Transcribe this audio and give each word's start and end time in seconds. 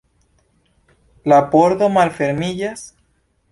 La 1.33 1.39
pordo 1.53 1.91
malfermiĝas. 1.99 2.85